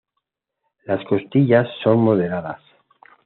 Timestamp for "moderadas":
1.99-2.59